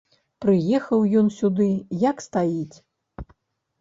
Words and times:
Прыехаў 0.45 1.03
ён 1.21 1.29
сюды 1.39 1.69
як 2.09 2.25
стаіць. 2.29 2.77